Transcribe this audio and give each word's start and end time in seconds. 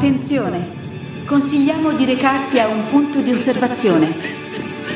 Attenzione! 0.00 0.66
Consigliamo 1.26 1.92
di 1.92 2.06
recarsi 2.06 2.58
a 2.58 2.68
un 2.68 2.88
punto 2.88 3.20
di 3.20 3.32
osservazione. 3.32 4.10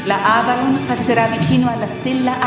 La 0.07 0.39
Avalon 0.41 0.87
passerà 0.87 1.27
vicino 1.27 1.71
alla 1.71 1.87
stella 1.87 2.41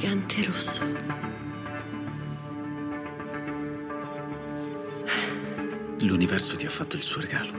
Actarus. 0.00 0.80
L'universo 6.00 6.56
ti 6.56 6.64
ha 6.64 6.70
fatto 6.70 6.96
il 6.96 7.02
suo 7.02 7.20
regalo. 7.20 7.52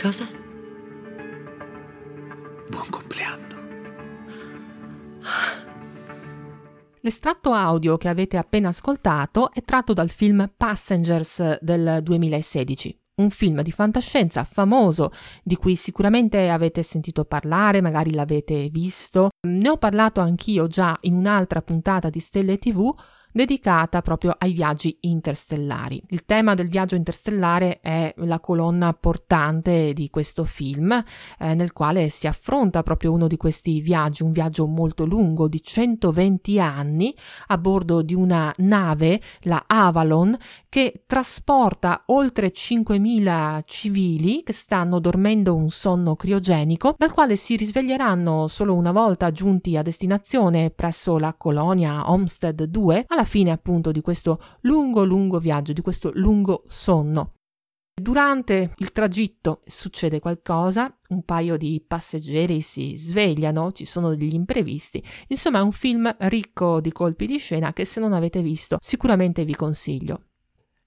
Cosa? 0.00 0.28
Buon 2.68 2.88
compleanno. 2.90 3.54
L'estratto 7.00 7.52
audio 7.52 7.96
che 7.96 8.08
avete 8.08 8.36
appena 8.36 8.70
ascoltato 8.70 9.52
è 9.52 9.62
tratto 9.62 9.92
dal 9.92 10.10
film 10.10 10.52
Passengers 10.56 11.58
del 11.60 12.00
2016, 12.02 12.98
un 13.16 13.30
film 13.30 13.62
di 13.62 13.72
fantascienza 13.72 14.44
famoso 14.44 15.10
di 15.42 15.56
cui 15.56 15.74
sicuramente 15.74 16.50
avete 16.50 16.82
sentito 16.82 17.24
parlare, 17.24 17.80
magari 17.80 18.12
l'avete 18.12 18.68
visto. 18.68 19.30
Ne 19.48 19.68
ho 19.70 19.78
parlato 19.78 20.20
anch'io 20.20 20.66
già 20.66 20.96
in 21.02 21.14
un'altra 21.14 21.62
puntata 21.62 22.10
di 22.10 22.20
Stelle 22.20 22.58
TV 22.58 22.94
dedicata 23.36 24.00
proprio 24.00 24.34
ai 24.36 24.54
viaggi 24.54 24.96
interstellari. 25.02 26.02
Il 26.08 26.24
tema 26.24 26.54
del 26.54 26.68
viaggio 26.68 26.94
interstellare 26.94 27.80
è 27.80 28.12
la 28.16 28.40
colonna 28.40 28.94
portante 28.94 29.92
di 29.92 30.08
questo 30.08 30.44
film, 30.44 30.90
eh, 31.38 31.54
nel 31.54 31.74
quale 31.74 32.08
si 32.08 32.26
affronta 32.26 32.82
proprio 32.82 33.12
uno 33.12 33.26
di 33.26 33.36
questi 33.36 33.80
viaggi, 33.80 34.22
un 34.22 34.32
viaggio 34.32 34.66
molto 34.66 35.04
lungo 35.04 35.48
di 35.48 35.62
120 35.62 36.58
anni 36.58 37.14
a 37.48 37.58
bordo 37.58 38.00
di 38.00 38.14
una 38.14 38.50
nave, 38.56 39.20
la 39.40 39.64
Avalon, 39.66 40.34
che 40.70 41.02
trasporta 41.06 42.04
oltre 42.06 42.52
5.000 42.52 43.60
civili 43.66 44.42
che 44.44 44.54
stanno 44.54 44.98
dormendo 44.98 45.54
un 45.54 45.68
sonno 45.68 46.16
criogenico, 46.16 46.94
dal 46.96 47.12
quale 47.12 47.36
si 47.36 47.56
risveglieranno 47.56 48.48
solo 48.48 48.74
una 48.74 48.92
volta 48.92 49.30
giunti 49.30 49.76
a 49.76 49.82
destinazione 49.82 50.70
presso 50.70 51.18
la 51.18 51.34
colonia 51.34 52.10
Homestead 52.10 52.62
2 52.62 53.04
alla 53.08 53.24
fine 53.26 53.50
appunto 53.50 53.92
di 53.92 54.00
questo 54.00 54.40
lungo 54.62 55.04
lungo 55.04 55.38
viaggio, 55.38 55.74
di 55.74 55.82
questo 55.82 56.10
lungo 56.14 56.64
sonno. 56.66 57.32
Durante 57.98 58.74
il 58.76 58.92
tragitto 58.92 59.62
succede 59.64 60.20
qualcosa, 60.20 60.94
un 61.08 61.22
paio 61.22 61.56
di 61.56 61.82
passeggeri 61.86 62.60
si 62.60 62.94
svegliano, 62.94 63.72
ci 63.72 63.86
sono 63.86 64.14
degli 64.14 64.34
imprevisti, 64.34 65.02
insomma 65.28 65.60
è 65.60 65.62
un 65.62 65.72
film 65.72 66.14
ricco 66.20 66.82
di 66.82 66.92
colpi 66.92 67.24
di 67.24 67.38
scena 67.38 67.72
che 67.72 67.86
se 67.86 67.98
non 68.00 68.12
avete 68.12 68.42
visto 68.42 68.76
sicuramente 68.80 69.46
vi 69.46 69.54
consiglio. 69.54 70.24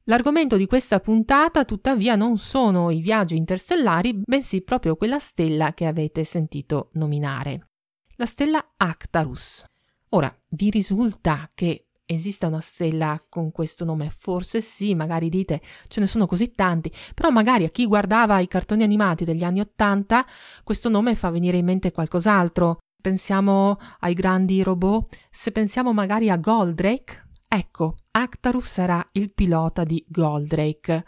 L'argomento 0.04 0.56
di 0.56 0.68
questa 0.68 1.00
puntata 1.00 1.66
tuttavia 1.66 2.16
non 2.16 2.38
sono 2.38 2.92
i 2.92 3.00
viaggi 3.00 3.36
interstellari, 3.36 4.22
bensì 4.24 4.62
proprio 4.62 4.96
quella 4.96 5.20
stella 5.20 5.74
che 5.74 5.88
avete 5.88 6.24
sentito 6.24 6.90
nominare, 6.94 7.70
la 8.18 8.26
stella 8.28 8.74
Actarus. 8.78 9.66
Ora, 10.10 10.36
vi 10.50 10.70
risulta 10.70 11.50
che 11.54 11.89
esista 12.12 12.47
una 12.47 12.59
stella 12.59 13.24
con 13.30 13.52
questo 13.52 13.86
nome? 13.86 14.09
Forse 14.09 14.62
sì, 14.62 14.96
magari 14.96 15.30
dite 15.30 15.62
ce 15.88 16.00
ne 16.00 16.08
sono 16.08 16.25
così 16.25 16.52
tanti, 16.52 16.92
però 17.14 17.30
magari 17.30 17.66
a 17.66 17.70
chi 17.70 17.86
guardava 17.86 18.40
i 18.40 18.47
cartoni 18.47 18.84
animati 18.84 19.25
degli 19.25 19.44
anni 19.44 19.59
Ottanta 19.59 20.25
questo 20.64 20.90
nome 20.90 21.16
fa 21.16 21.30
venire 21.30 21.58
in 21.58 21.66
mente 21.66 21.92
qualcos'altro. 21.92 22.80
Pensiamo 23.02 23.78
ai 24.00 24.14
grandi 24.14 24.62
robot, 24.62 25.16
se 25.30 25.52
pensiamo 25.52 25.94
magari 25.94 26.30
a 26.30 26.38
Goldrake, 26.38 27.28
ecco, 27.48 27.96
Actarus 28.12 28.68
sarà 28.68 29.08
il 29.14 29.31
pilota 29.34 29.84
di 29.84 30.03
Goldrake. 30.08 31.06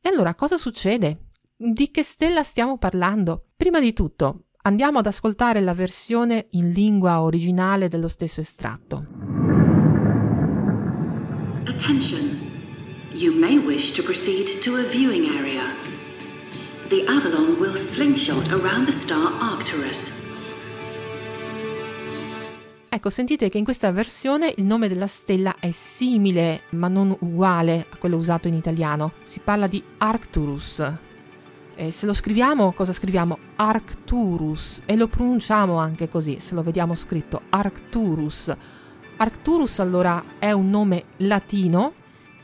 E 0.00 0.08
allora 0.08 0.34
cosa 0.34 0.56
succede? 0.58 1.28
Di 1.56 1.92
che 1.92 2.02
stella 2.02 2.42
stiamo 2.42 2.76
parlando? 2.76 3.50
Prima 3.56 3.78
di 3.78 3.92
tutto, 3.92 4.46
andiamo 4.62 4.98
ad 4.98 5.06
ascoltare 5.06 5.60
la 5.60 5.74
versione 5.74 6.48
in 6.50 6.72
lingua 6.72 7.22
originale 7.22 7.86
dello 7.86 8.08
stesso 8.08 8.40
estratto. 8.40 9.41
Attention! 11.74 12.38
You 13.14 13.32
may 13.32 13.58
wish 13.58 13.92
to 13.92 14.02
proceed 14.02 14.60
to 14.60 14.76
a 14.76 14.82
viewing 14.82 15.34
area. 15.38 15.72
The 16.90 17.06
Avalon 17.06 17.58
will 17.58 17.76
slingshot 17.76 18.50
around 18.50 18.84
the 18.84 18.92
star 18.92 19.32
Arcturus. 19.40 20.10
Ecco, 22.90 23.08
sentite 23.08 23.48
che 23.48 23.56
in 23.56 23.64
questa 23.64 23.90
versione 23.90 24.52
il 24.54 24.64
nome 24.64 24.86
della 24.86 25.06
stella 25.06 25.56
è 25.58 25.70
simile, 25.70 26.64
ma 26.70 26.88
non 26.88 27.16
uguale 27.20 27.86
a 27.88 27.96
quello 27.96 28.16
usato 28.16 28.48
in 28.48 28.54
italiano. 28.54 29.12
Si 29.22 29.40
parla 29.42 29.66
di 29.66 29.82
Arcturus. 29.96 30.92
E 31.74 31.90
se 31.90 32.04
lo 32.04 32.12
scriviamo, 32.12 32.72
cosa 32.72 32.92
scriviamo? 32.92 33.38
Arcturus. 33.56 34.82
E 34.84 34.94
lo 34.94 35.08
pronunciamo 35.08 35.78
anche 35.78 36.10
così, 36.10 36.38
se 36.38 36.54
lo 36.54 36.62
vediamo 36.62 36.94
scritto 36.94 37.40
Arcturus. 37.48 38.54
Arcturus 39.16 39.78
allora 39.78 40.38
è 40.38 40.50
un 40.52 40.68
nome 40.68 41.04
latino 41.18 41.94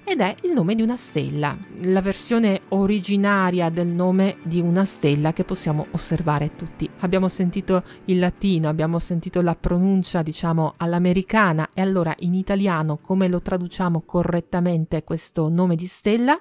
ed 0.09 0.21
è 0.21 0.35
il 0.45 0.53
nome 0.53 0.75
di 0.75 0.81
una 0.81 0.97
stella, 0.97 1.55
la 1.83 2.01
versione 2.01 2.63
originaria 2.69 3.69
del 3.69 3.89
nome 3.89 4.39
di 4.43 4.59
una 4.59 4.87
stella 4.87 5.35
che 5.35 5.45
possiamo 5.45 5.89
osservare 5.91 6.57
tutti. 6.57 6.89
Abbiamo 7.01 7.29
sentito 7.29 7.83
il 8.07 8.19
latino, 8.19 8.69
abbiamo 8.69 8.99
sentito 8.99 9.43
la 9.43 9.55
pronuncia, 9.55 10.23
diciamo, 10.23 10.75
all'americana 10.79 11.71
e 11.75 11.83
allora 11.83 12.15
in 12.21 12.33
italiano 12.33 12.97
come 12.97 13.29
lo 13.29 13.43
traduciamo 13.43 14.01
correttamente 14.07 15.05
questo 15.05 15.51
nome 15.51 15.77
di 15.77 15.87
stella? 15.87 16.41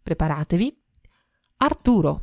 Preparatevi. 0.00 0.76
Arturo. 1.56 2.20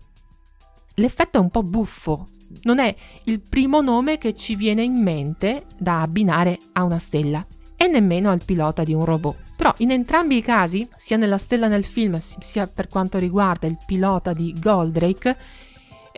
L'effetto 0.96 1.40
è 1.40 1.42
un 1.42 1.50
po' 1.50 1.64
buffo, 1.64 2.28
non 2.64 2.80
è 2.80 2.94
il 3.26 3.42
primo 3.42 3.82
nome 3.82 4.18
che 4.18 4.34
ci 4.34 4.56
viene 4.56 4.84
in 4.84 5.02
mente 5.02 5.66
da 5.78 6.02
abbinare 6.02 6.58
a 6.74 6.84
una 6.84 7.00
stella 7.00 7.46
e 7.76 7.88
nemmeno 7.88 8.30
al 8.30 8.44
pilota 8.44 8.84
di 8.84 8.94
un 8.94 9.06
robot. 9.06 9.38
Però 9.56 9.74
in 9.78 9.92
entrambi 9.92 10.38
i 10.38 10.42
casi, 10.42 10.88
sia 10.96 11.18
nella 11.18 11.38
stella 11.38 11.68
nel 11.68 11.84
film, 11.84 12.18
sia 12.18 12.68
per 12.68 12.88
quanto 12.88 13.18
riguarda 13.18 13.68
il 13.68 13.78
pilota 13.86 14.34
di 14.34 14.56
Goldrake, 14.58 15.38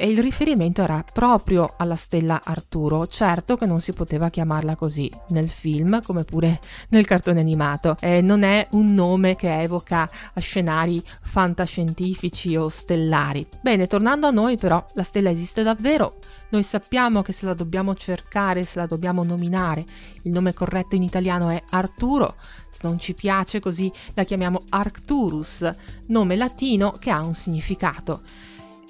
e 0.01 0.09
il 0.09 0.17
riferimento 0.17 0.81
era 0.81 1.05
proprio 1.13 1.75
alla 1.77 1.95
stella 1.95 2.41
Arturo. 2.43 3.05
Certo 3.05 3.55
che 3.55 3.67
non 3.67 3.81
si 3.81 3.93
poteva 3.93 4.31
chiamarla 4.31 4.75
così 4.75 5.11
nel 5.27 5.47
film, 5.47 6.01
come 6.01 6.23
pure 6.23 6.59
nel 6.89 7.05
cartone 7.05 7.39
animato. 7.39 7.97
Eh, 7.99 8.19
non 8.19 8.41
è 8.41 8.67
un 8.71 8.95
nome 8.95 9.35
che 9.35 9.61
evoca 9.61 10.09
scenari 10.39 11.03
fantascientifici 11.21 12.55
o 12.55 12.67
stellari. 12.67 13.47
Bene, 13.61 13.85
tornando 13.85 14.25
a 14.25 14.31
noi 14.31 14.57
però, 14.57 14.83
la 14.93 15.03
stella 15.03 15.29
esiste 15.29 15.61
davvero. 15.61 16.15
Noi 16.49 16.63
sappiamo 16.63 17.21
che 17.21 17.31
se 17.31 17.45
la 17.45 17.53
dobbiamo 17.53 17.93
cercare, 17.93 18.65
se 18.65 18.79
la 18.79 18.87
dobbiamo 18.87 19.23
nominare, 19.23 19.85
il 20.23 20.31
nome 20.31 20.55
corretto 20.55 20.95
in 20.95 21.03
italiano 21.03 21.49
è 21.49 21.61
Arturo. 21.69 22.37
Se 22.71 22.79
non 22.81 22.97
ci 22.97 23.13
piace 23.13 23.59
così 23.59 23.91
la 24.15 24.23
chiamiamo 24.23 24.63
Arcturus, 24.69 25.71
nome 26.07 26.35
latino 26.35 26.95
che 26.97 27.11
ha 27.11 27.21
un 27.21 27.35
significato 27.35 28.23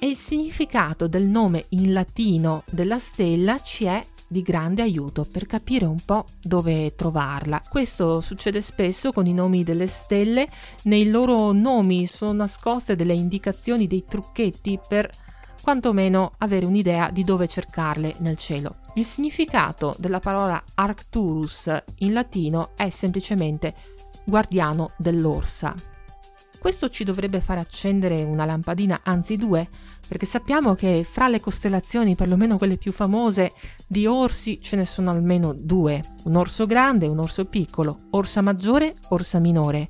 e 0.03 0.07
il 0.07 0.18
significato 0.18 1.07
del 1.07 1.27
nome 1.27 1.65
in 1.69 1.94
latino 1.94 2.63
della 2.71 2.98
stella 2.98 3.62
ci 3.62 3.86
è 3.86 4.03
di 4.27 4.42
grande 4.42 4.81
aiuto 4.81 5.27
per 5.30 5.45
capire 5.45 5.86
un 5.86 6.00
po' 6.03 6.25
dove 6.42 6.95
trovarla. 6.95 7.62
Questo 7.69 8.19
succede 8.19 8.63
spesso 8.63 9.12
con 9.12 9.27
i 9.27 9.33
nomi 9.33 9.63
delle 9.63 9.86
stelle, 9.86 10.48
nei 10.83 11.07
loro 11.07 11.51
nomi 11.51 12.07
sono 12.07 12.31
nascoste 12.31 12.95
delle 12.95 13.13
indicazioni, 13.13 13.86
dei 13.86 14.03
trucchetti 14.03 14.80
per 14.88 15.07
quantomeno 15.62 16.31
avere 16.39 16.65
un'idea 16.65 17.12
di 17.12 17.24
dove 17.24 17.48
cercarle 17.48 18.15
nel 18.21 18.38
cielo. 18.38 18.77
Il 18.95 19.06
significato 19.06 19.95
della 20.00 20.19
parola 20.19 20.63
Arcturus 20.74 21.69
in 21.98 22.13
latino 22.13 22.71
è 22.75 22.89
semplicemente 22.89 23.75
guardiano 24.25 24.89
dell'orsa. 24.98 25.75
Questo 26.61 26.89
ci 26.89 27.03
dovrebbe 27.03 27.41
far 27.41 27.57
accendere 27.57 28.21
una 28.21 28.45
lampadina, 28.45 28.99
anzi 29.01 29.35
due, 29.35 29.67
perché 30.07 30.27
sappiamo 30.27 30.75
che 30.75 31.03
fra 31.03 31.27
le 31.27 31.39
costellazioni, 31.39 32.15
perlomeno 32.15 32.59
quelle 32.59 32.77
più 32.77 32.91
famose, 32.91 33.53
di 33.87 34.05
orsi 34.05 34.61
ce 34.61 34.75
ne 34.75 34.85
sono 34.85 35.09
almeno 35.09 35.53
due, 35.53 36.03
un 36.25 36.35
orso 36.35 36.67
grande 36.67 37.07
e 37.07 37.09
un 37.09 37.17
orso 37.17 37.45
piccolo, 37.45 38.01
orsa 38.11 38.43
maggiore, 38.43 38.93
orsa 39.09 39.39
minore. 39.39 39.89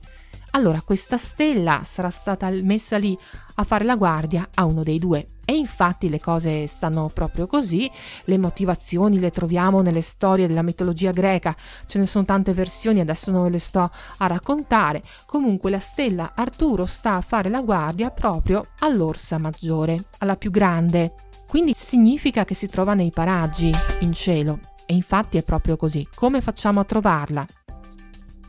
Allora 0.51 0.81
questa 0.81 1.17
stella 1.17 1.81
sarà 1.85 2.09
stata 2.09 2.49
messa 2.49 2.97
lì 2.97 3.17
a 3.55 3.63
fare 3.63 3.85
la 3.85 3.95
guardia 3.95 4.49
a 4.53 4.65
uno 4.65 4.83
dei 4.83 4.99
due. 4.99 5.27
E 5.45 5.55
infatti 5.55 6.09
le 6.09 6.19
cose 6.19 6.67
stanno 6.67 7.09
proprio 7.13 7.47
così, 7.47 7.89
le 8.25 8.37
motivazioni 8.37 9.19
le 9.19 9.31
troviamo 9.31 9.81
nelle 9.81 10.01
storie 10.01 10.47
della 10.47 10.61
mitologia 10.61 11.11
greca, 11.11 11.55
ce 11.87 11.99
ne 11.99 12.05
sono 12.05 12.25
tante 12.25 12.53
versioni, 12.53 12.99
adesso 12.99 13.31
non 13.31 13.43
ve 13.43 13.49
le 13.49 13.59
sto 13.59 13.89
a 14.17 14.27
raccontare. 14.27 15.01
Comunque 15.25 15.69
la 15.69 15.79
stella 15.79 16.33
Arturo 16.35 16.85
sta 16.85 17.15
a 17.15 17.21
fare 17.21 17.49
la 17.49 17.61
guardia 17.61 18.11
proprio 18.11 18.65
all'orsa 18.79 19.37
maggiore, 19.37 20.05
alla 20.19 20.35
più 20.35 20.51
grande. 20.51 21.13
Quindi 21.47 21.73
significa 21.75 22.45
che 22.45 22.53
si 22.53 22.67
trova 22.67 22.93
nei 22.93 23.09
paraggi, 23.09 23.71
in 24.01 24.13
cielo. 24.13 24.59
E 24.85 24.93
infatti 24.93 25.37
è 25.37 25.43
proprio 25.43 25.75
così. 25.77 26.07
Come 26.13 26.41
facciamo 26.41 26.79
a 26.81 26.85
trovarla? 26.85 27.45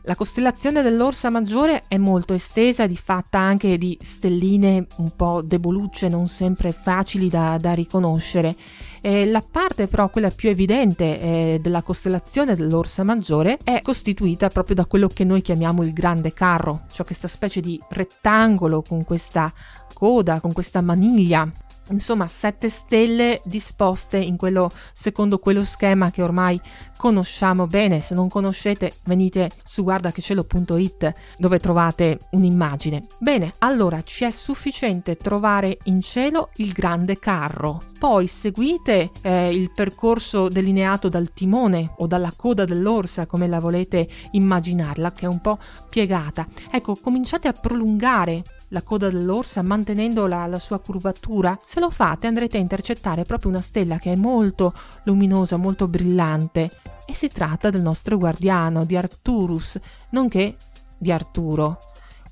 La 0.05 0.15
costellazione 0.15 0.81
dell'Orsa 0.81 1.29
Maggiore 1.29 1.85
è 1.87 1.97
molto 1.97 2.33
estesa 2.33 2.83
è 2.83 2.93
fatta 2.93 3.39
anche 3.39 3.77
di 3.77 3.97
stelline 4.01 4.85
un 4.97 5.15
po' 5.15 5.41
debolucce, 5.41 6.09
non 6.09 6.27
sempre 6.27 6.73
facili 6.73 7.29
da, 7.29 7.57
da 7.57 7.71
riconoscere. 7.71 8.53
Eh, 8.99 9.25
la 9.25 9.41
parte 9.49 9.87
però, 9.87 10.09
quella 10.09 10.29
più 10.29 10.49
evidente 10.49 11.21
eh, 11.21 11.59
della 11.61 11.81
costellazione 11.81 12.53
dell'Orsa 12.53 13.05
Maggiore, 13.05 13.57
è 13.63 13.81
costituita 13.81 14.49
proprio 14.49 14.75
da 14.75 14.85
quello 14.85 15.07
che 15.07 15.23
noi 15.23 15.41
chiamiamo 15.41 15.83
il 15.83 15.93
Grande 15.93 16.33
Carro, 16.33 16.81
cioè 16.91 17.05
questa 17.05 17.29
specie 17.29 17.61
di 17.61 17.79
rettangolo 17.87 18.81
con 18.81 19.05
questa 19.05 19.53
coda, 19.93 20.41
con 20.41 20.51
questa 20.51 20.81
maniglia 20.81 21.49
insomma 21.89 22.27
sette 22.27 22.69
stelle 22.69 23.41
disposte 23.43 24.17
in 24.17 24.37
quello, 24.37 24.71
secondo 24.93 25.37
quello 25.37 25.63
schema 25.63 26.11
che 26.11 26.21
ormai 26.21 26.59
conosciamo 26.97 27.67
bene. 27.67 27.99
Se 27.99 28.15
non 28.15 28.29
conoscete 28.29 28.93
venite 29.05 29.51
su 29.63 29.83
guardachecielo.it 29.83 31.13
dove 31.37 31.59
trovate 31.59 32.19
un'immagine. 32.31 33.07
Bene 33.19 33.53
allora 33.59 34.01
ci 34.03 34.23
è 34.23 34.31
sufficiente 34.31 35.15
trovare 35.15 35.77
in 35.85 36.01
cielo 36.01 36.49
il 36.57 36.71
grande 36.71 37.19
carro. 37.19 37.81
Poi 37.99 38.27
seguite 38.27 39.11
eh, 39.21 39.49
il 39.49 39.71
percorso 39.71 40.49
delineato 40.49 41.09
dal 41.09 41.33
timone 41.33 41.93
o 41.97 42.07
dalla 42.07 42.33
coda 42.35 42.65
dell'orsa 42.65 43.25
come 43.25 43.47
la 43.47 43.59
volete 43.59 44.07
immaginarla 44.31 45.11
che 45.11 45.25
è 45.25 45.29
un 45.29 45.41
po' 45.41 45.57
piegata. 45.89 46.47
Ecco 46.71 46.95
cominciate 46.95 47.47
a 47.47 47.53
prolungare 47.53 48.43
la 48.73 48.81
coda 48.81 49.07
dell'orsa 49.09 49.61
mantenendo 49.61 50.25
la, 50.25 50.45
la, 50.47 50.59
sua 50.59 50.79
curvatura, 50.79 51.57
se 51.63 51.79
lo 51.79 51.89
fate 51.89 52.27
andrete 52.27 52.57
a 52.57 52.59
intercettare 52.59 53.23
proprio 53.23 53.51
una 53.51 53.61
stella 53.61 53.97
che 53.97 54.11
è 54.11 54.15
molto 54.15 54.73
luminosa, 55.03 55.57
molto 55.57 55.87
brillante 55.87 56.69
e 57.05 57.13
si 57.13 57.29
tratta 57.29 57.69
del 57.69 57.81
nostro 57.81 58.17
guardiano 58.17 58.83
di 58.83 58.97
Arcturus, 58.97 59.79
nonché 60.09 60.57
di 60.97 61.11
Arturo. 61.11 61.79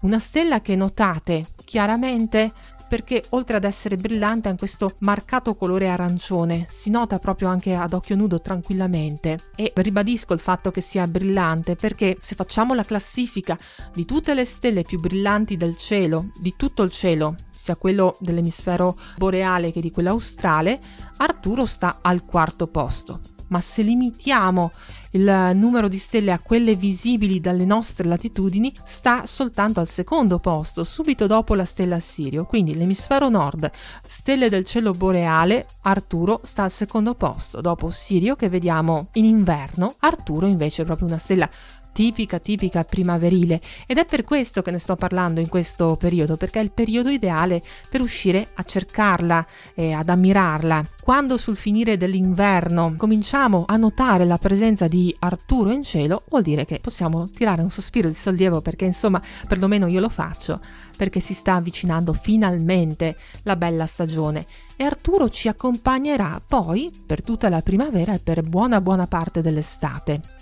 Una 0.01 0.19
stella 0.19 0.61
che 0.61 0.75
notate 0.75 1.45
chiaramente 1.63 2.51
perché 2.91 3.23
oltre 3.29 3.55
ad 3.55 3.63
essere 3.63 3.95
brillante 3.95 4.49
ha 4.49 4.55
questo 4.57 4.95
marcato 4.97 5.55
colore 5.55 5.87
arancione, 5.87 6.65
si 6.67 6.89
nota 6.89 7.19
proprio 7.19 7.47
anche 7.47 7.73
ad 7.73 7.93
occhio 7.93 8.17
nudo 8.17 8.41
tranquillamente. 8.41 9.51
E 9.55 9.71
ribadisco 9.73 10.33
il 10.33 10.41
fatto 10.41 10.71
che 10.71 10.81
sia 10.81 11.07
brillante 11.07 11.77
perché 11.77 12.17
se 12.19 12.35
facciamo 12.35 12.73
la 12.73 12.83
classifica 12.83 13.57
di 13.93 14.03
tutte 14.03 14.33
le 14.33 14.43
stelle 14.43 14.81
più 14.81 14.99
brillanti 14.99 15.55
del 15.55 15.77
cielo, 15.77 16.31
di 16.37 16.55
tutto 16.57 16.83
il 16.83 16.91
cielo, 16.91 17.37
sia 17.49 17.77
quello 17.77 18.17
dell'emisfero 18.19 18.97
boreale 19.15 19.71
che 19.71 19.79
di 19.79 19.89
quello 19.89 20.09
australe, 20.09 20.81
Arturo 21.15 21.65
sta 21.65 21.99
al 22.01 22.25
quarto 22.25 22.67
posto 22.67 23.21
ma 23.51 23.61
se 23.61 23.83
limitiamo 23.83 24.71
il 25.11 25.51
numero 25.55 25.87
di 25.87 25.97
stelle 25.97 26.31
a 26.31 26.39
quelle 26.39 26.75
visibili 26.75 27.39
dalle 27.41 27.65
nostre 27.65 28.07
latitudini, 28.07 28.73
sta 28.83 29.25
soltanto 29.25 29.79
al 29.79 29.87
secondo 29.87 30.39
posto, 30.39 30.83
subito 30.83 31.27
dopo 31.27 31.53
la 31.53 31.65
stella 31.65 31.99
Sirio. 31.99 32.45
Quindi 32.45 32.75
l'emisfero 32.75 33.29
nord, 33.29 33.69
stelle 34.03 34.49
del 34.49 34.65
cielo 34.65 34.93
boreale, 34.93 35.67
Arturo 35.81 36.39
sta 36.43 36.63
al 36.63 36.71
secondo 36.71 37.13
posto, 37.13 37.59
dopo 37.61 37.89
Sirio 37.89 38.35
che 38.35 38.49
vediamo 38.49 39.09
in 39.13 39.25
inverno, 39.25 39.95
Arturo 39.99 40.47
invece 40.47 40.83
è 40.83 40.85
proprio 40.85 41.07
una 41.07 41.17
stella 41.17 41.49
tipica, 41.91 42.39
tipica 42.39 42.83
primaverile 42.83 43.61
ed 43.85 43.97
è 43.97 44.05
per 44.05 44.23
questo 44.23 44.61
che 44.61 44.71
ne 44.71 44.79
sto 44.79 44.95
parlando 44.95 45.39
in 45.39 45.47
questo 45.47 45.95
periodo, 45.97 46.37
perché 46.37 46.59
è 46.59 46.63
il 46.63 46.71
periodo 46.71 47.09
ideale 47.09 47.61
per 47.89 48.01
uscire 48.01 48.47
a 48.55 48.63
cercarla 48.63 49.45
e 49.73 49.93
ad 49.93 50.09
ammirarla. 50.09 50.85
Quando 51.01 51.37
sul 51.37 51.55
finire 51.55 51.97
dell'inverno 51.97 52.95
cominciamo 52.97 53.65
a 53.67 53.77
notare 53.77 54.25
la 54.25 54.37
presenza 54.37 54.87
di 54.87 55.15
Arturo 55.19 55.71
in 55.71 55.83
cielo, 55.83 56.23
vuol 56.29 56.43
dire 56.43 56.65
che 56.65 56.79
possiamo 56.81 57.29
tirare 57.29 57.61
un 57.61 57.71
sospiro 57.71 58.07
di 58.07 58.13
sollievo 58.13 58.61
perché 58.61 58.85
insomma, 58.85 59.21
perlomeno 59.47 59.87
io 59.87 59.99
lo 59.99 60.09
faccio, 60.09 60.59
perché 60.95 61.19
si 61.19 61.33
sta 61.33 61.55
avvicinando 61.55 62.13
finalmente 62.13 63.17
la 63.43 63.55
bella 63.55 63.85
stagione 63.85 64.45
e 64.75 64.83
Arturo 64.83 65.29
ci 65.29 65.47
accompagnerà 65.47 66.41
poi 66.45 66.91
per 67.05 67.21
tutta 67.21 67.49
la 67.49 67.61
primavera 67.61 68.13
e 68.13 68.19
per 68.19 68.41
buona 68.41 68.81
buona 68.81 69.07
parte 69.07 69.41
dell'estate. 69.41 70.40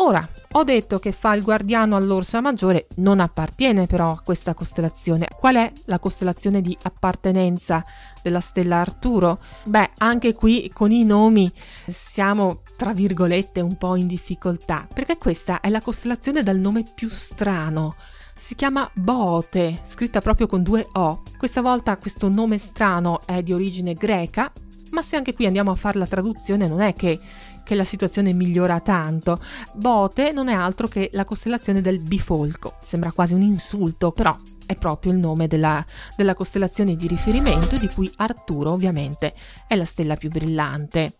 Ora, 0.00 0.26
ho 0.52 0.62
detto 0.62 1.00
che 1.00 1.10
fa 1.10 1.34
il 1.34 1.42
guardiano 1.42 1.96
all'Orsa 1.96 2.40
Maggiore, 2.40 2.86
non 2.96 3.18
appartiene 3.18 3.86
però 3.86 4.12
a 4.12 4.20
questa 4.20 4.54
costellazione. 4.54 5.26
Qual 5.36 5.56
è 5.56 5.72
la 5.86 5.98
costellazione 5.98 6.60
di 6.60 6.76
appartenenza 6.82 7.84
della 8.22 8.38
stella 8.38 8.76
Arturo? 8.76 9.40
Beh, 9.64 9.90
anche 9.98 10.34
qui 10.34 10.70
con 10.72 10.92
i 10.92 11.04
nomi 11.04 11.52
siamo 11.86 12.62
tra 12.76 12.92
virgolette 12.92 13.60
un 13.60 13.76
po' 13.76 13.96
in 13.96 14.06
difficoltà, 14.06 14.86
perché 14.92 15.16
questa 15.16 15.60
è 15.60 15.68
la 15.68 15.80
costellazione 15.80 16.44
dal 16.44 16.58
nome 16.58 16.84
più 16.94 17.08
strano. 17.08 17.96
Si 18.36 18.54
chiama 18.54 18.88
Boote, 18.94 19.80
scritta 19.82 20.20
proprio 20.20 20.46
con 20.46 20.62
due 20.62 20.86
O. 20.92 21.22
Questa 21.36 21.60
volta 21.60 21.96
questo 21.96 22.28
nome 22.28 22.56
strano 22.56 23.20
è 23.26 23.42
di 23.42 23.52
origine 23.52 23.94
greca, 23.94 24.52
ma 24.90 25.02
se 25.02 25.16
anche 25.16 25.34
qui 25.34 25.46
andiamo 25.46 25.70
a 25.70 25.74
fare 25.74 25.98
la 25.98 26.06
traduzione 26.06 26.66
non 26.66 26.80
è 26.80 26.94
che 26.94 27.20
che 27.68 27.74
la 27.74 27.84
situazione 27.84 28.32
migliora 28.32 28.80
tanto. 28.80 29.38
Bote 29.74 30.32
non 30.32 30.48
è 30.48 30.54
altro 30.54 30.88
che 30.88 31.10
la 31.12 31.26
costellazione 31.26 31.82
del 31.82 32.00
bifolco. 32.00 32.78
Sembra 32.80 33.12
quasi 33.12 33.34
un 33.34 33.42
insulto, 33.42 34.10
però 34.10 34.34
è 34.64 34.74
proprio 34.74 35.12
il 35.12 35.18
nome 35.18 35.48
della, 35.48 35.84
della 36.16 36.32
costellazione 36.32 36.96
di 36.96 37.06
riferimento 37.06 37.76
di 37.76 37.88
cui 37.88 38.10
Arturo 38.16 38.70
ovviamente 38.70 39.34
è 39.66 39.76
la 39.76 39.84
stella 39.84 40.16
più 40.16 40.30
brillante. 40.30 41.12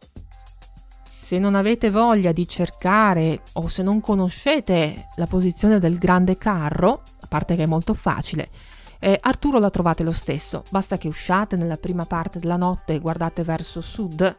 Se 1.06 1.38
non 1.38 1.54
avete 1.54 1.90
voglia 1.90 2.32
di 2.32 2.48
cercare 2.48 3.42
o 3.52 3.68
se 3.68 3.82
non 3.82 4.00
conoscete 4.00 5.08
la 5.16 5.26
posizione 5.26 5.78
del 5.78 5.98
grande 5.98 6.38
carro, 6.38 7.02
a 7.20 7.26
parte 7.26 7.56
che 7.56 7.64
è 7.64 7.66
molto 7.66 7.92
facile, 7.92 8.48
eh, 9.00 9.18
Arturo 9.20 9.58
la 9.58 9.68
trovate 9.68 10.02
lo 10.02 10.12
stesso, 10.12 10.64
basta 10.70 10.96
che 10.96 11.08
usciate 11.08 11.56
nella 11.56 11.76
prima 11.76 12.06
parte 12.06 12.38
della 12.38 12.56
notte 12.56 12.94
e 12.94 13.00
guardate 13.00 13.42
verso 13.42 13.82
sud 13.82 14.36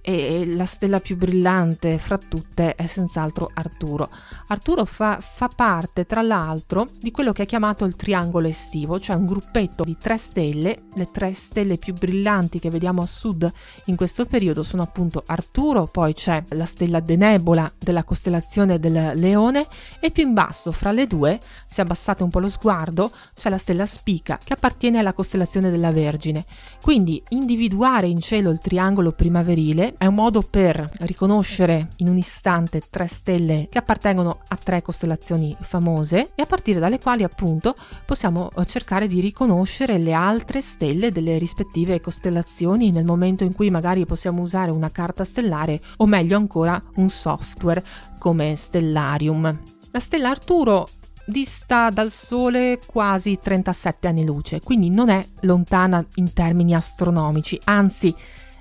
e 0.00 0.46
la 0.46 0.64
stella 0.64 1.00
più 1.00 1.16
brillante 1.16 1.98
fra 1.98 2.18
tutte 2.18 2.74
è 2.74 2.86
senz'altro 2.86 3.50
Arturo. 3.52 4.08
Arturo 4.48 4.84
fa, 4.84 5.18
fa, 5.20 5.48
parte, 5.48 6.06
tra 6.06 6.22
l'altro, 6.22 6.88
di 6.98 7.10
quello 7.10 7.32
che 7.32 7.42
è 7.42 7.46
chiamato 7.46 7.84
il 7.84 7.96
triangolo 7.96 8.48
estivo, 8.48 8.98
cioè 8.98 9.16
un 9.16 9.26
gruppetto 9.26 9.84
di 9.84 9.96
tre 10.00 10.16
stelle. 10.16 10.84
Le 10.94 11.10
tre 11.10 11.34
stelle 11.34 11.76
più 11.76 11.94
brillanti 11.94 12.58
che 12.58 12.70
vediamo 12.70 13.02
a 13.02 13.06
sud 13.06 13.50
in 13.86 13.96
questo 13.96 14.24
periodo 14.24 14.62
sono 14.62 14.82
appunto 14.82 15.22
Arturo, 15.26 15.86
poi 15.86 16.14
c'è 16.14 16.42
la 16.50 16.66
stella 16.66 17.00
Denebola 17.00 17.70
della 17.78 18.04
costellazione 18.04 18.78
del 18.78 19.12
Leone 19.14 19.66
e 20.00 20.10
più 20.10 20.22
in 20.22 20.32
basso, 20.32 20.72
fra 20.72 20.92
le 20.92 21.06
due, 21.06 21.38
se 21.66 21.80
abbassate 21.80 22.22
un 22.22 22.30
po' 22.30 22.40
lo 22.40 22.48
sguardo, 22.48 23.10
c'è 23.34 23.50
la 23.50 23.58
stella 23.58 23.86
Spica 23.86 24.38
che 24.42 24.54
appartiene 24.54 24.98
alla 24.98 25.12
costellazione 25.12 25.70
della 25.70 25.92
Vergine. 25.92 26.46
Quindi 26.80 27.22
individuare 27.30 28.06
in 28.06 28.20
cielo 28.20 28.50
il 28.50 28.58
triangolo 28.58 29.12
primaverile 29.12 29.96
è 29.98 30.06
un 30.06 30.14
modo 30.14 30.42
per 30.42 30.88
riconoscere 31.00 31.88
in 31.96 32.08
un 32.08 32.16
istante 32.16 32.80
tre 32.88 33.08
stelle 33.08 33.66
che 33.68 33.78
appartengono 33.78 34.42
a 34.46 34.56
tre 34.56 34.80
costellazioni 34.80 35.56
famose 35.60 36.30
e 36.36 36.42
a 36.42 36.46
partire 36.46 36.78
dalle 36.78 37.00
quali 37.00 37.24
appunto 37.24 37.74
possiamo 38.06 38.48
eh, 38.56 38.64
cercare 38.64 39.08
di 39.08 39.20
riconoscere 39.20 39.98
le 39.98 40.12
altre 40.12 40.62
stelle 40.62 41.10
delle 41.10 41.36
rispettive 41.36 42.00
costellazioni 42.00 42.92
nel 42.92 43.04
momento 43.04 43.42
in 43.42 43.52
cui 43.52 43.70
magari 43.70 44.06
possiamo 44.06 44.40
usare 44.40 44.70
una 44.70 44.90
carta 44.90 45.24
stellare 45.24 45.80
o 45.96 46.06
meglio 46.06 46.36
ancora 46.36 46.80
un 46.94 47.10
software 47.10 47.84
come 48.20 48.54
Stellarium. 48.54 49.62
La 49.90 50.00
stella 50.00 50.30
Arturo 50.30 50.88
dista 51.26 51.90
dal 51.90 52.12
Sole 52.12 52.80
quasi 52.86 53.38
37 53.42 54.06
anni 54.06 54.24
luce, 54.24 54.60
quindi 54.60 54.90
non 54.90 55.08
è 55.08 55.26
lontana 55.40 56.04
in 56.14 56.32
termini 56.32 56.74
astronomici, 56.74 57.60
anzi 57.64 58.14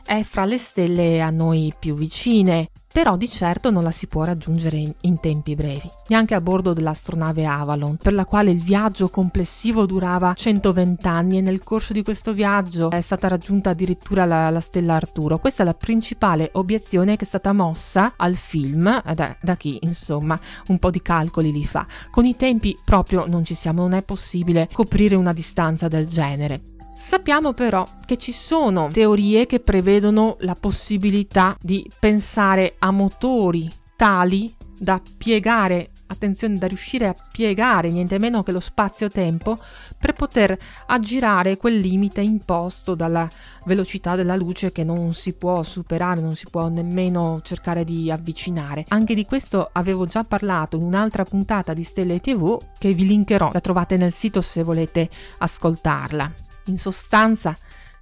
è 0.07 0.23
fra 0.23 0.45
le 0.45 0.57
stelle 0.57 1.21
a 1.21 1.29
noi 1.29 1.73
più 1.77 1.95
vicine, 1.95 2.69
però 2.91 3.17
di 3.17 3.29
certo 3.29 3.69
non 3.69 3.83
la 3.83 3.91
si 3.91 4.07
può 4.07 4.23
raggiungere 4.23 4.95
in, 5.01 5.19
tempi 5.19 5.53
brevi, 5.53 5.89
neanche 6.07 6.33
a 6.33 6.39
bordo 6.39 6.71
dell'astronave 6.71 7.45
Avalon, 7.45 7.97
per 7.97 8.13
la 8.13 8.25
quale 8.25 8.49
il 8.49 8.63
viaggio 8.63 9.09
complessivo 9.09 9.85
durava 9.85 10.33
120 10.33 11.05
anni 11.07 11.37
e 11.37 11.41
nel 11.41 11.61
corso 11.61 11.91
di 11.91 12.03
questo 12.03 12.33
viaggio 12.33 12.89
è 12.89 13.01
stata 13.01 13.27
raggiunta 13.27 13.71
addirittura 13.71 14.23
la, 14.23 14.49
la 14.49 14.61
stella 14.61 14.95
Arturo. 14.95 15.39
Questa 15.39 15.63
è 15.63 15.65
la 15.65 15.73
principale 15.73 16.49
obiezione 16.53 17.17
che 17.17 17.25
è 17.25 17.27
stata 17.27 17.51
mossa 17.51 18.13
al 18.15 18.35
film, 18.35 18.87
eh, 19.05 19.13
da, 19.13 19.35
da 19.41 19.55
chi 19.55 19.77
insomma 19.81 20.39
un 20.67 20.79
po' 20.79 20.89
di 20.89 21.01
calcoli 21.01 21.51
li 21.51 21.65
fa. 21.65 21.85
Con 22.09 22.23
i 22.23 22.37
tempi 22.37 22.75
proprio 22.83 23.25
non 23.27 23.43
ci 23.43 23.55
siamo, 23.55 23.81
non 23.81 23.93
è 23.93 24.03
possibile 24.03 24.69
coprire 24.71 25.15
una 25.15 25.33
distanza 25.33 25.89
del 25.89 26.07
genere. 26.07 26.76
Sappiamo 26.99 27.53
però 27.53 27.87
che 28.07 28.17
ci 28.17 28.31
sono 28.31 28.89
teorie 28.91 29.45
che 29.45 29.59
prevedono 29.59 30.35
la 30.39 30.55
possibilità 30.59 31.55
di 31.61 31.87
pensare 31.99 32.73
a 32.79 32.89
motori 32.89 33.71
tali 33.95 34.51
da 34.75 34.99
piegare, 35.15 35.91
attenzione, 36.07 36.57
da 36.57 36.65
riuscire 36.65 37.07
a 37.07 37.15
piegare 37.31 37.91
niente 37.91 38.17
meno 38.17 38.41
che 38.41 38.51
lo 38.51 38.59
spazio-tempo 38.59 39.59
per 39.95 40.13
poter 40.13 40.57
aggirare 40.87 41.57
quel 41.57 41.79
limite 41.79 42.21
imposto 42.21 42.95
dalla 42.95 43.29
velocità 43.65 44.15
della 44.15 44.35
luce 44.35 44.71
che 44.71 44.83
non 44.83 45.13
si 45.13 45.33
può 45.33 45.61
superare, 45.61 46.19
non 46.19 46.35
si 46.35 46.47
può 46.49 46.67
nemmeno 46.67 47.41
cercare 47.43 47.83
di 47.83 48.09
avvicinare. 48.09 48.85
Anche 48.87 49.13
di 49.13 49.23
questo 49.23 49.69
avevo 49.71 50.07
già 50.07 50.23
parlato 50.23 50.77
in 50.77 50.81
un'altra 50.81 51.23
puntata 51.23 51.75
di 51.75 51.83
Stelle 51.83 52.19
TV 52.19 52.59
che 52.79 52.91
vi 52.93 53.05
linkerò, 53.05 53.51
la 53.53 53.61
trovate 53.61 53.97
nel 53.97 54.11
sito 54.11 54.41
se 54.41 54.63
volete 54.63 55.07
ascoltarla. 55.37 56.45
In 56.67 56.77
sostanza, 56.77 57.57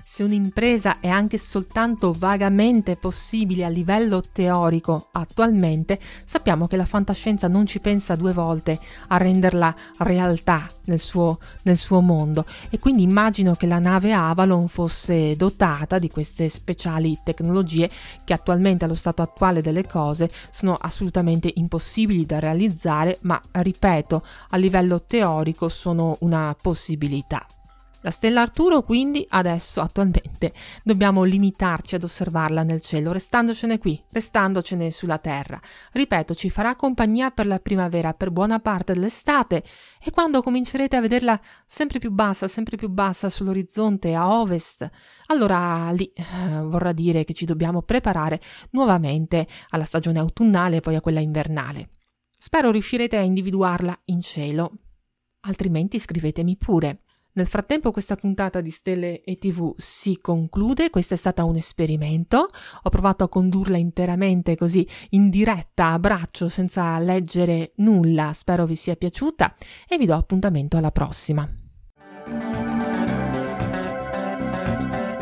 se 0.07 0.23
un'impresa 0.23 0.99
è 0.99 1.07
anche 1.07 1.39
soltanto 1.39 2.13
vagamente 2.13 2.95
possibile 2.95 3.65
a 3.65 3.69
livello 3.69 4.21
teorico 4.21 5.09
attualmente, 5.11 5.99
sappiamo 6.25 6.67
che 6.67 6.75
la 6.75 6.85
fantascienza 6.85 7.47
non 7.47 7.65
ci 7.65 7.79
pensa 7.79 8.15
due 8.15 8.31
volte 8.33 8.79
a 9.07 9.17
renderla 9.17 9.75
realtà 9.99 10.69
nel 10.85 10.99
suo, 10.99 11.39
nel 11.63 11.77
suo 11.77 12.01
mondo 12.01 12.45
e 12.69 12.77
quindi 12.79 13.01
immagino 13.01 13.55
che 13.55 13.65
la 13.65 13.79
nave 13.79 14.13
Avalon 14.13 14.67
fosse 14.67 15.35
dotata 15.35 15.97
di 15.99 16.09
queste 16.09 16.49
speciali 16.49 17.19
tecnologie 17.23 17.89
che 18.23 18.33
attualmente 18.33 18.85
allo 18.85 18.93
stato 18.93 19.23
attuale 19.23 19.61
delle 19.61 19.87
cose 19.87 20.31
sono 20.51 20.75
assolutamente 20.75 21.51
impossibili 21.55 22.27
da 22.27 22.39
realizzare, 22.39 23.17
ma 23.21 23.41
ripeto, 23.51 24.23
a 24.49 24.57
livello 24.57 25.03
teorico 25.03 25.69
sono 25.69 26.17
una 26.21 26.55
possibilità. 26.59 27.45
La 28.05 28.11
stella 28.11 28.41
Arturo 28.41 28.83
quindi 28.83 29.25
adesso 29.29 29.81
attualmente 29.81 30.53
dobbiamo 30.85 31.23
limitarci 31.23 31.95
ad 31.95 32.03
osservarla 32.03 32.61
nel 32.61 32.79
cielo, 32.79 33.11
restandocene 33.11 33.79
qui, 33.79 33.99
restandocene 34.11 34.91
sulla 34.91 35.17
Terra. 35.17 35.59
Ripeto, 35.91 36.35
ci 36.35 36.51
farà 36.51 36.75
compagnia 36.75 37.31
per 37.31 37.47
la 37.47 37.57
primavera, 37.57 38.13
per 38.13 38.29
buona 38.29 38.59
parte 38.59 38.93
dell'estate 38.93 39.63
e 39.99 40.11
quando 40.11 40.43
comincerete 40.43 40.95
a 40.95 41.01
vederla 41.01 41.41
sempre 41.65 41.97
più 41.97 42.11
bassa, 42.11 42.47
sempre 42.47 42.77
più 42.77 42.89
bassa 42.89 43.27
sull'orizzonte 43.27 44.13
a 44.13 44.39
ovest, 44.39 44.87
allora 45.25 45.89
lì 45.89 46.05
eh, 46.13 46.61
vorrà 46.61 46.91
dire 46.91 47.23
che 47.23 47.33
ci 47.33 47.45
dobbiamo 47.45 47.81
preparare 47.81 48.39
nuovamente 48.73 49.47
alla 49.69 49.83
stagione 49.83 50.19
autunnale 50.19 50.75
e 50.75 50.81
poi 50.81 50.93
a 50.93 51.01
quella 51.01 51.21
invernale. 51.21 51.89
Spero 52.37 52.69
riuscirete 52.69 53.17
a 53.17 53.21
individuarla 53.21 53.99
in 54.05 54.21
cielo, 54.21 54.73
altrimenti 55.39 55.97
scrivetemi 55.97 56.55
pure. 56.55 56.99
Nel 57.35 57.47
frattempo 57.47 57.91
questa 57.91 58.15
puntata 58.15 58.61
di 58.61 58.71
Stelle 58.71 59.21
e 59.21 59.37
TV 59.37 59.73
si 59.75 60.19
conclude, 60.21 60.89
questo 60.89 61.15
è 61.15 61.17
stato 61.17 61.45
un 61.45 61.57
esperimento, 61.57 62.47
ho 62.83 62.89
provato 62.89 63.25
a 63.25 63.29
condurla 63.29 63.75
interamente 63.75 64.55
così 64.55 64.87
in 65.09 65.29
diretta 65.29 65.87
a 65.87 65.99
braccio 65.99 66.47
senza 66.47 66.97
leggere 66.99 67.73
nulla, 67.77 68.31
spero 68.33 68.65
vi 68.65 68.77
sia 68.77 68.95
piaciuta 68.95 69.53
e 69.85 69.97
vi 69.97 70.05
do 70.05 70.15
appuntamento 70.15 70.77
alla 70.77 70.91
prossima. 70.91 71.45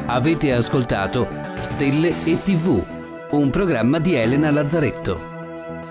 Avete 0.06 0.54
ascoltato 0.54 1.28
Stelle 1.56 2.24
e 2.26 2.40
TV, 2.44 2.86
un 3.32 3.50
programma 3.50 3.98
di 3.98 4.14
Elena 4.14 4.52
Lazzaretto. 4.52 5.32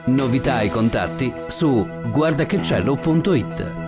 Novità 0.07 0.61
e 0.61 0.71
contatti 0.71 1.33
su 1.49 1.85
guardachecielo.it 2.13 3.82